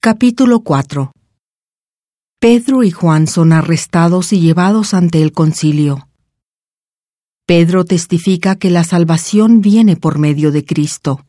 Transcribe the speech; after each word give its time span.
Capítulo 0.00 0.60
4 0.60 1.10
Pedro 2.38 2.84
y 2.84 2.92
Juan 2.92 3.26
son 3.26 3.52
arrestados 3.52 4.32
y 4.32 4.38
llevados 4.38 4.94
ante 4.94 5.20
el 5.20 5.32
concilio. 5.32 6.08
Pedro 7.46 7.84
testifica 7.84 8.54
que 8.54 8.70
la 8.70 8.84
salvación 8.84 9.60
viene 9.60 9.96
por 9.96 10.20
medio 10.20 10.52
de 10.52 10.64
Cristo. 10.64 11.26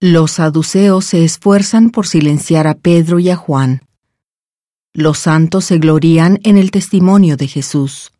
Los 0.00 0.30
saduceos 0.32 1.04
se 1.04 1.24
esfuerzan 1.24 1.90
por 1.90 2.06
silenciar 2.06 2.66
a 2.66 2.74
Pedro 2.74 3.18
y 3.18 3.28
a 3.28 3.36
Juan. 3.36 3.82
Los 4.94 5.18
santos 5.18 5.66
se 5.66 5.76
glorían 5.76 6.40
en 6.44 6.56
el 6.56 6.70
testimonio 6.70 7.36
de 7.36 7.48
Jesús. 7.48 8.12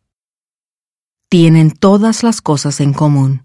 Tienen 1.31 1.71
todas 1.71 2.23
las 2.23 2.43
cosas 2.43 2.83
en 2.83 2.93
común. 2.93 3.45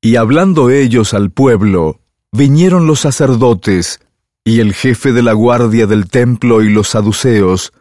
Y 0.00 0.14
hablando 0.14 0.70
ellos 0.70 1.12
al 1.12 1.32
pueblo, 1.32 2.03
vinieron 2.34 2.88
los 2.88 2.98
sacerdotes 2.98 4.00
y 4.42 4.58
el 4.58 4.74
jefe 4.74 5.12
de 5.12 5.22
la 5.22 5.34
guardia 5.34 5.86
del 5.86 6.08
templo 6.08 6.62
y 6.62 6.68
los 6.68 6.88
saduceos, 6.88 7.72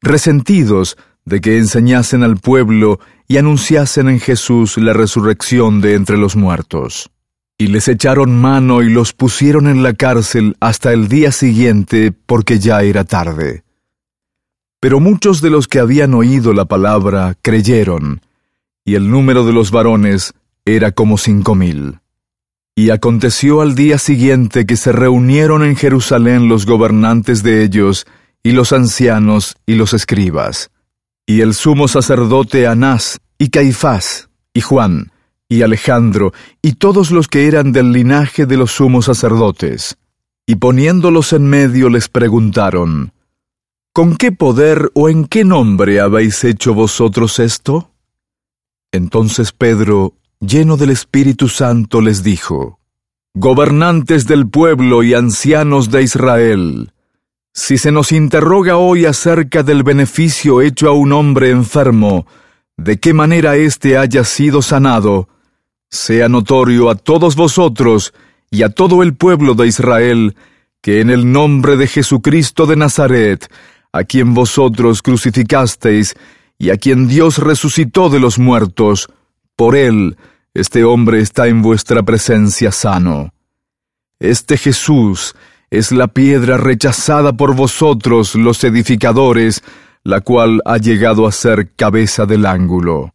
resentidos 0.00 0.98
de 1.24 1.40
que 1.40 1.56
enseñasen 1.56 2.24
al 2.24 2.36
pueblo 2.36 2.98
y 3.28 3.36
anunciasen 3.36 4.08
en 4.08 4.18
Jesús 4.18 4.76
la 4.76 4.92
resurrección 4.92 5.80
de 5.80 5.94
entre 5.94 6.16
los 6.16 6.34
muertos. 6.34 7.10
Y 7.56 7.68
les 7.68 7.86
echaron 7.86 8.40
mano 8.40 8.82
y 8.82 8.90
los 8.90 9.12
pusieron 9.12 9.68
en 9.68 9.84
la 9.84 9.94
cárcel 9.94 10.56
hasta 10.58 10.92
el 10.92 11.06
día 11.06 11.30
siguiente 11.30 12.10
porque 12.10 12.58
ya 12.58 12.82
era 12.82 13.04
tarde. 13.04 13.62
Pero 14.80 14.98
muchos 14.98 15.40
de 15.40 15.50
los 15.50 15.68
que 15.68 15.78
habían 15.78 16.12
oído 16.14 16.52
la 16.52 16.64
palabra 16.64 17.36
creyeron, 17.40 18.20
y 18.84 18.96
el 18.96 19.08
número 19.08 19.46
de 19.46 19.52
los 19.52 19.70
varones 19.70 20.34
era 20.64 20.90
como 20.90 21.18
cinco 21.18 21.54
mil. 21.54 22.01
Y 22.74 22.90
aconteció 22.90 23.60
al 23.60 23.74
día 23.74 23.98
siguiente 23.98 24.64
que 24.64 24.76
se 24.76 24.92
reunieron 24.92 25.62
en 25.62 25.76
Jerusalén 25.76 26.48
los 26.48 26.64
gobernantes 26.64 27.42
de 27.42 27.62
ellos, 27.62 28.06
y 28.42 28.52
los 28.52 28.72
ancianos 28.72 29.56
y 29.66 29.74
los 29.74 29.94
escribas, 29.94 30.70
y 31.26 31.42
el 31.42 31.54
sumo 31.54 31.86
sacerdote 31.86 32.66
Anás, 32.66 33.20
y 33.38 33.50
Caifás, 33.50 34.30
y 34.52 34.60
Juan, 34.60 35.12
y 35.48 35.62
Alejandro, 35.62 36.32
y 36.62 36.72
todos 36.74 37.10
los 37.10 37.28
que 37.28 37.46
eran 37.46 37.72
del 37.72 37.92
linaje 37.92 38.46
de 38.46 38.56
los 38.56 38.72
sumos 38.72 39.04
sacerdotes. 39.04 39.96
Y 40.46 40.56
poniéndolos 40.56 41.32
en 41.32 41.46
medio 41.46 41.88
les 41.88 42.08
preguntaron, 42.08 43.12
¿Con 43.92 44.16
qué 44.16 44.32
poder 44.32 44.90
o 44.94 45.10
en 45.10 45.26
qué 45.26 45.44
nombre 45.44 46.00
habéis 46.00 46.42
hecho 46.44 46.72
vosotros 46.72 47.38
esto? 47.38 47.90
Entonces 48.90 49.52
Pedro, 49.52 50.14
lleno 50.42 50.76
del 50.76 50.90
Espíritu 50.90 51.48
Santo, 51.48 52.00
les 52.00 52.22
dijo, 52.22 52.80
Gobernantes 53.34 54.26
del 54.26 54.48
pueblo 54.48 55.02
y 55.02 55.14
ancianos 55.14 55.90
de 55.90 56.02
Israel, 56.02 56.92
si 57.54 57.78
se 57.78 57.92
nos 57.92 58.12
interroga 58.12 58.76
hoy 58.76 59.06
acerca 59.06 59.62
del 59.62 59.84
beneficio 59.84 60.60
hecho 60.60 60.88
a 60.88 60.92
un 60.92 61.12
hombre 61.12 61.50
enfermo, 61.50 62.26
de 62.76 62.98
qué 62.98 63.14
manera 63.14 63.56
éste 63.56 63.96
haya 63.96 64.24
sido 64.24 64.62
sanado, 64.62 65.28
sea 65.90 66.28
notorio 66.28 66.90
a 66.90 66.96
todos 66.96 67.36
vosotros 67.36 68.12
y 68.50 68.64
a 68.64 68.70
todo 68.70 69.02
el 69.02 69.14
pueblo 69.14 69.54
de 69.54 69.68
Israel, 69.68 70.36
que 70.80 71.00
en 71.00 71.10
el 71.10 71.30
nombre 71.30 71.76
de 71.76 71.86
Jesucristo 71.86 72.66
de 72.66 72.76
Nazaret, 72.76 73.48
a 73.92 74.04
quien 74.04 74.34
vosotros 74.34 75.02
crucificasteis, 75.02 76.16
y 76.58 76.70
a 76.70 76.76
quien 76.76 77.06
Dios 77.06 77.38
resucitó 77.38 78.08
de 78.08 78.20
los 78.20 78.38
muertos, 78.38 79.08
por 79.56 79.76
él, 79.76 80.16
este 80.54 80.84
hombre 80.84 81.20
está 81.20 81.48
en 81.48 81.62
vuestra 81.62 82.02
presencia 82.02 82.72
sano. 82.72 83.32
Este 84.20 84.56
Jesús 84.56 85.34
es 85.70 85.90
la 85.92 86.08
piedra 86.08 86.58
rechazada 86.58 87.32
por 87.32 87.56
vosotros 87.56 88.34
los 88.34 88.62
edificadores, 88.62 89.62
la 90.04 90.20
cual 90.20 90.60
ha 90.66 90.76
llegado 90.76 91.26
a 91.26 91.32
ser 91.32 91.74
cabeza 91.74 92.26
del 92.26 92.44
ángulo. 92.44 93.14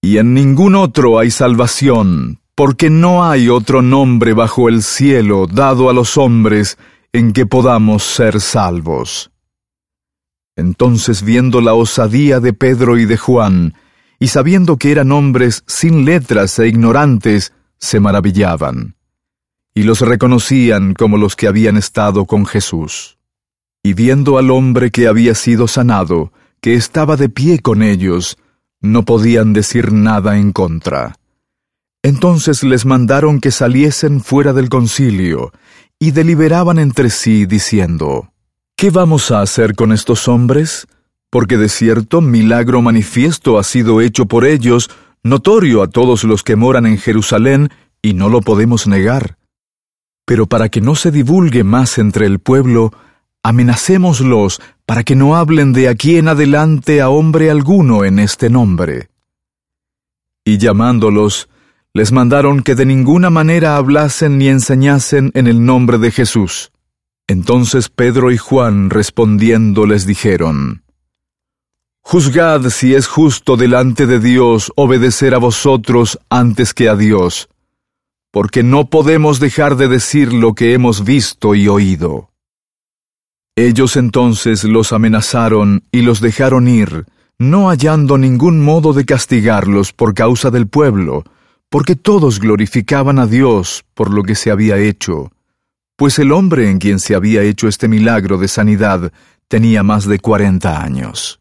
Y 0.00 0.18
en 0.18 0.34
ningún 0.34 0.76
otro 0.76 1.18
hay 1.18 1.32
salvación, 1.32 2.38
porque 2.54 2.90
no 2.90 3.24
hay 3.24 3.48
otro 3.48 3.82
nombre 3.82 4.32
bajo 4.32 4.68
el 4.68 4.82
cielo 4.84 5.46
dado 5.46 5.90
a 5.90 5.92
los 5.92 6.16
hombres 6.16 6.78
en 7.12 7.32
que 7.32 7.46
podamos 7.46 8.04
ser 8.04 8.40
salvos. 8.40 9.32
Entonces 10.56 11.22
viendo 11.22 11.60
la 11.60 11.74
osadía 11.74 12.38
de 12.38 12.52
Pedro 12.52 12.98
y 12.98 13.06
de 13.06 13.16
Juan, 13.16 13.74
y 14.18 14.28
sabiendo 14.28 14.76
que 14.76 14.90
eran 14.90 15.12
hombres 15.12 15.62
sin 15.66 16.04
letras 16.04 16.58
e 16.58 16.68
ignorantes, 16.68 17.52
se 17.78 18.00
maravillaban, 18.00 18.96
y 19.74 19.84
los 19.84 20.00
reconocían 20.00 20.94
como 20.94 21.16
los 21.16 21.36
que 21.36 21.46
habían 21.46 21.76
estado 21.76 22.24
con 22.24 22.46
Jesús. 22.46 23.18
Y 23.82 23.94
viendo 23.94 24.38
al 24.38 24.50
hombre 24.50 24.90
que 24.90 25.06
había 25.06 25.34
sido 25.34 25.68
sanado, 25.68 26.32
que 26.60 26.74
estaba 26.74 27.16
de 27.16 27.28
pie 27.28 27.60
con 27.60 27.82
ellos, 27.82 28.36
no 28.80 29.04
podían 29.04 29.52
decir 29.52 29.92
nada 29.92 30.38
en 30.38 30.52
contra. 30.52 31.14
Entonces 32.02 32.62
les 32.64 32.84
mandaron 32.84 33.40
que 33.40 33.50
saliesen 33.50 34.20
fuera 34.20 34.52
del 34.52 34.68
concilio, 34.68 35.52
y 36.00 36.10
deliberaban 36.10 36.78
entre 36.78 37.10
sí, 37.10 37.46
diciendo, 37.46 38.32
¿Qué 38.76 38.90
vamos 38.90 39.30
a 39.30 39.40
hacer 39.40 39.74
con 39.74 39.92
estos 39.92 40.28
hombres? 40.28 40.86
Porque 41.30 41.56
de 41.56 41.68
cierto 41.68 42.20
milagro 42.20 42.82
manifiesto 42.82 43.58
ha 43.58 43.64
sido 43.64 44.00
hecho 44.00 44.26
por 44.26 44.44
ellos, 44.44 44.90
notorio 45.22 45.82
a 45.82 45.88
todos 45.88 46.24
los 46.24 46.42
que 46.42 46.56
moran 46.56 46.86
en 46.86 46.98
Jerusalén, 46.98 47.70
y 48.00 48.14
no 48.14 48.28
lo 48.28 48.40
podemos 48.40 48.86
negar. 48.86 49.36
Pero 50.24 50.46
para 50.46 50.68
que 50.68 50.80
no 50.80 50.94
se 50.94 51.10
divulgue 51.10 51.64
más 51.64 51.98
entre 51.98 52.26
el 52.26 52.38
pueblo, 52.38 52.92
amenacémoslos 53.42 54.60
para 54.86 55.02
que 55.02 55.16
no 55.16 55.36
hablen 55.36 55.72
de 55.72 55.88
aquí 55.88 56.16
en 56.16 56.28
adelante 56.28 57.00
a 57.00 57.08
hombre 57.08 57.50
alguno 57.50 58.04
en 58.04 58.18
este 58.18 58.50
nombre. 58.50 59.08
Y 60.44 60.58
llamándolos, 60.58 61.48
les 61.92 62.12
mandaron 62.12 62.62
que 62.62 62.74
de 62.74 62.86
ninguna 62.86 63.28
manera 63.30 63.76
hablasen 63.76 64.38
ni 64.38 64.48
enseñasen 64.48 65.30
en 65.34 65.46
el 65.46 65.64
nombre 65.64 65.98
de 65.98 66.10
Jesús. 66.10 66.72
Entonces 67.26 67.88
Pedro 67.88 68.30
y 68.30 68.38
Juan 68.38 68.88
respondiendo 68.88 69.84
les 69.84 70.06
dijeron, 70.06 70.84
Juzgad 72.10 72.70
si 72.70 72.94
es 72.94 73.06
justo 73.06 73.58
delante 73.58 74.06
de 74.06 74.18
Dios 74.18 74.72
obedecer 74.76 75.34
a 75.34 75.38
vosotros 75.38 76.18
antes 76.30 76.72
que 76.72 76.88
a 76.88 76.96
Dios, 76.96 77.50
porque 78.30 78.62
no 78.62 78.88
podemos 78.88 79.40
dejar 79.40 79.76
de 79.76 79.88
decir 79.88 80.32
lo 80.32 80.54
que 80.54 80.72
hemos 80.72 81.04
visto 81.04 81.54
y 81.54 81.68
oído. 81.68 82.30
Ellos 83.56 83.98
entonces 83.98 84.64
los 84.64 84.94
amenazaron 84.94 85.84
y 85.92 86.00
los 86.00 86.22
dejaron 86.22 86.66
ir, 86.66 87.04
no 87.38 87.68
hallando 87.68 88.16
ningún 88.16 88.64
modo 88.64 88.94
de 88.94 89.04
castigarlos 89.04 89.92
por 89.92 90.14
causa 90.14 90.50
del 90.50 90.66
pueblo, 90.66 91.24
porque 91.68 91.94
todos 91.94 92.40
glorificaban 92.40 93.18
a 93.18 93.26
Dios 93.26 93.84
por 93.92 94.14
lo 94.14 94.22
que 94.22 94.34
se 94.34 94.50
había 94.50 94.78
hecho, 94.78 95.30
pues 95.94 96.18
el 96.18 96.32
hombre 96.32 96.70
en 96.70 96.78
quien 96.78 97.00
se 97.00 97.14
había 97.14 97.42
hecho 97.42 97.68
este 97.68 97.86
milagro 97.86 98.38
de 98.38 98.48
sanidad 98.48 99.12
tenía 99.46 99.82
más 99.82 100.06
de 100.06 100.18
cuarenta 100.18 100.82
años. 100.82 101.38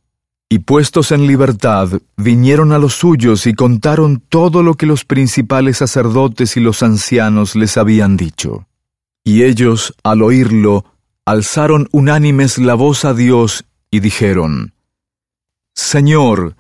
Y 0.49 0.59
puestos 0.59 1.11
en 1.11 1.27
libertad, 1.27 1.89
vinieron 2.15 2.71
a 2.71 2.79
los 2.79 2.93
suyos 2.93 3.47
y 3.47 3.53
contaron 3.53 4.23
todo 4.29 4.63
lo 4.63 4.75
que 4.75 4.85
los 4.85 5.03
principales 5.03 5.77
sacerdotes 5.77 6.55
y 6.55 6.61
los 6.61 6.83
ancianos 6.83 7.55
les 7.57 7.75
habían 7.75 8.15
dicho. 8.15 8.65
Y 9.25 9.43
ellos, 9.43 9.93
al 10.03 10.21
oírlo, 10.21 10.85
alzaron 11.25 11.89
unánimes 11.91 12.59
la 12.59 12.75
voz 12.75 13.03
a 13.03 13.13
Dios 13.13 13.65
y 13.91 13.99
dijeron, 13.99 14.73
Señor, 15.75 16.55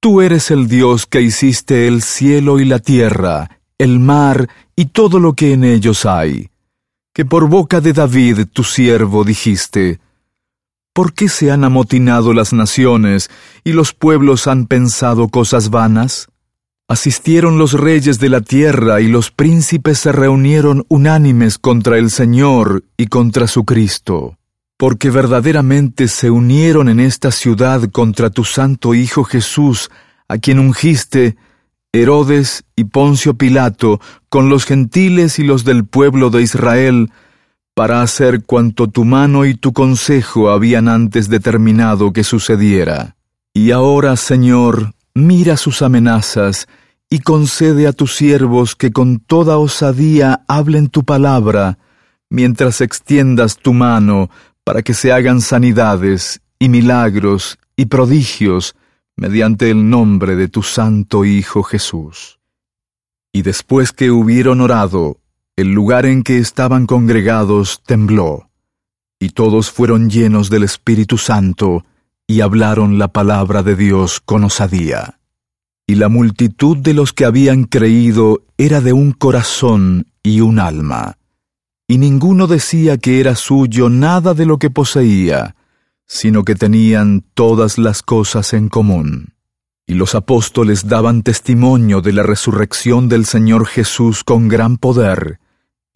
tú 0.00 0.22
eres 0.22 0.50
el 0.50 0.66
Dios 0.66 1.04
que 1.04 1.20
hiciste 1.20 1.86
el 1.86 2.00
cielo 2.00 2.58
y 2.60 2.64
la 2.64 2.78
tierra, 2.78 3.60
el 3.76 4.00
mar 4.00 4.48
y 4.74 4.86
todo 4.86 5.20
lo 5.20 5.34
que 5.34 5.52
en 5.52 5.64
ellos 5.64 6.06
hay, 6.06 6.48
que 7.12 7.26
por 7.26 7.46
boca 7.48 7.82
de 7.82 7.92
David 7.92 8.46
tu 8.50 8.64
siervo 8.64 9.22
dijiste, 9.22 10.00
¿Por 10.98 11.14
qué 11.14 11.28
se 11.28 11.52
han 11.52 11.62
amotinado 11.62 12.32
las 12.32 12.52
naciones 12.52 13.30
y 13.62 13.72
los 13.72 13.94
pueblos 13.94 14.48
han 14.48 14.66
pensado 14.66 15.28
cosas 15.28 15.70
vanas? 15.70 16.26
Asistieron 16.88 17.56
los 17.56 17.74
reyes 17.74 18.18
de 18.18 18.28
la 18.28 18.40
tierra 18.40 19.00
y 19.00 19.06
los 19.06 19.30
príncipes 19.30 20.00
se 20.00 20.10
reunieron 20.10 20.84
unánimes 20.88 21.56
contra 21.56 21.98
el 21.98 22.10
Señor 22.10 22.82
y 22.96 23.06
contra 23.06 23.46
su 23.46 23.64
Cristo, 23.64 24.38
porque 24.76 25.10
verdaderamente 25.10 26.08
se 26.08 26.32
unieron 26.32 26.88
en 26.88 26.98
esta 26.98 27.30
ciudad 27.30 27.88
contra 27.92 28.30
tu 28.30 28.42
santo 28.42 28.92
Hijo 28.92 29.22
Jesús, 29.22 29.92
a 30.26 30.38
quien 30.38 30.58
ungiste, 30.58 31.36
Herodes 31.92 32.64
y 32.74 32.82
Poncio 32.86 33.34
Pilato, 33.34 34.00
con 34.28 34.48
los 34.48 34.64
gentiles 34.64 35.38
y 35.38 35.44
los 35.44 35.62
del 35.62 35.84
pueblo 35.84 36.30
de 36.30 36.42
Israel, 36.42 37.12
para 37.78 38.02
hacer 38.02 38.42
cuanto 38.42 38.88
tu 38.88 39.04
mano 39.04 39.46
y 39.46 39.54
tu 39.54 39.72
consejo 39.72 40.50
habían 40.50 40.88
antes 40.88 41.28
determinado 41.28 42.12
que 42.12 42.24
sucediera. 42.24 43.14
Y 43.54 43.70
ahora, 43.70 44.16
Señor, 44.16 44.94
mira 45.14 45.56
sus 45.56 45.80
amenazas, 45.82 46.66
y 47.08 47.20
concede 47.20 47.86
a 47.86 47.92
tus 47.92 48.16
siervos 48.16 48.74
que 48.74 48.90
con 48.90 49.20
toda 49.20 49.58
osadía 49.58 50.42
hablen 50.48 50.88
tu 50.88 51.04
palabra, 51.04 51.78
mientras 52.28 52.80
extiendas 52.80 53.56
tu 53.56 53.74
mano 53.74 54.28
para 54.64 54.82
que 54.82 54.92
se 54.92 55.12
hagan 55.12 55.40
sanidades 55.40 56.40
y 56.58 56.68
milagros 56.70 57.60
y 57.76 57.86
prodigios 57.86 58.74
mediante 59.14 59.70
el 59.70 59.88
nombre 59.88 60.34
de 60.34 60.48
tu 60.48 60.64
Santo 60.64 61.24
Hijo 61.24 61.62
Jesús. 61.62 62.40
Y 63.32 63.42
después 63.42 63.92
que 63.92 64.10
hubieron 64.10 64.62
orado, 64.62 65.18
el 65.58 65.72
lugar 65.72 66.06
en 66.06 66.22
que 66.22 66.38
estaban 66.38 66.86
congregados 66.86 67.82
tembló, 67.84 68.48
y 69.18 69.30
todos 69.30 69.72
fueron 69.72 70.08
llenos 70.08 70.50
del 70.50 70.62
Espíritu 70.62 71.18
Santo, 71.18 71.84
y 72.28 72.42
hablaron 72.42 72.96
la 72.96 73.08
palabra 73.08 73.64
de 73.64 73.74
Dios 73.74 74.20
con 74.24 74.44
osadía. 74.44 75.18
Y 75.84 75.96
la 75.96 76.08
multitud 76.08 76.76
de 76.76 76.94
los 76.94 77.12
que 77.12 77.24
habían 77.24 77.64
creído 77.64 78.44
era 78.56 78.80
de 78.80 78.92
un 78.92 79.10
corazón 79.10 80.06
y 80.22 80.42
un 80.42 80.60
alma, 80.60 81.18
y 81.88 81.98
ninguno 81.98 82.46
decía 82.46 82.96
que 82.96 83.18
era 83.18 83.34
suyo 83.34 83.88
nada 83.88 84.34
de 84.34 84.46
lo 84.46 84.58
que 84.58 84.70
poseía, 84.70 85.56
sino 86.06 86.44
que 86.44 86.54
tenían 86.54 87.24
todas 87.34 87.78
las 87.78 88.02
cosas 88.04 88.52
en 88.52 88.68
común. 88.68 89.34
Y 89.88 89.94
los 89.94 90.14
apóstoles 90.14 90.86
daban 90.86 91.24
testimonio 91.24 92.00
de 92.00 92.12
la 92.12 92.22
resurrección 92.22 93.08
del 93.08 93.26
Señor 93.26 93.66
Jesús 93.66 94.22
con 94.22 94.46
gran 94.46 94.76
poder, 94.76 95.40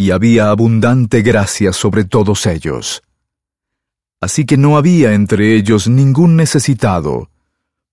y 0.02 0.10
había 0.10 0.50
abundante 0.50 1.22
gracia 1.22 1.72
sobre 1.72 2.02
todos 2.02 2.46
ellos. 2.46 3.02
Así 4.20 4.44
que 4.44 4.56
no 4.56 4.76
había 4.76 5.12
entre 5.12 5.54
ellos 5.54 5.87
ningún 5.87 6.34
necesitado, 6.34 7.31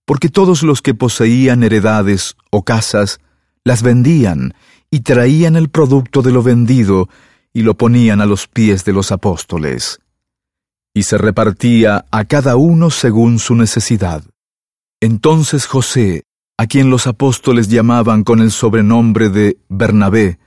porque 0.06 0.30
todos 0.30 0.64
los 0.64 0.82
que 0.82 0.96
poseían 0.96 1.62
heredades 1.62 2.36
o 2.50 2.64
casas 2.64 3.20
las 3.64 3.84
vendían 3.84 4.56
y 4.90 5.02
traían 5.02 5.56
el 5.56 5.70
producto 5.70 6.24
de 6.24 6.32
lo 6.32 6.42
vendido 6.42 7.10
y 7.54 7.62
lo 7.62 7.78
ponían 7.78 8.22
a 8.22 8.26
los 8.26 8.48
pies 8.48 8.86
de 8.86 8.94
los 8.94 9.12
apóstoles. 9.12 10.00
Y 10.96 11.04
se 11.04 11.20
repartía 11.20 12.06
a 12.10 12.26
cada 12.26 12.56
uno 12.56 12.90
según 12.90 13.38
su 13.38 13.54
necesidad. 13.54 14.24
Entonces 15.00 15.68
José, 15.68 16.24
a 16.58 16.66
quien 16.66 16.90
los 16.90 17.06
apóstoles 17.06 17.68
llamaban 17.68 18.24
con 18.24 18.40
el 18.40 18.50
sobrenombre 18.50 19.30
de 19.30 19.60
Bernabé, 19.70 20.40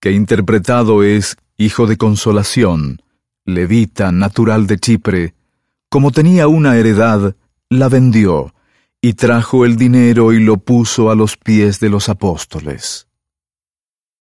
que 0.00 0.12
interpretado 0.12 1.02
es 1.02 1.36
Hijo 1.56 1.86
de 1.86 1.96
Consolación, 1.96 3.02
levita 3.44 4.12
natural 4.12 4.66
de 4.66 4.78
Chipre, 4.78 5.34
como 5.88 6.12
tenía 6.12 6.46
una 6.46 6.76
heredad, 6.76 7.34
la 7.68 7.88
vendió, 7.88 8.54
y 9.00 9.14
trajo 9.14 9.64
el 9.64 9.76
dinero 9.76 10.32
y 10.32 10.40
lo 10.40 10.58
puso 10.58 11.10
a 11.10 11.14
los 11.14 11.36
pies 11.36 11.80
de 11.80 11.88
los 11.88 12.08
apóstoles. 12.08 13.07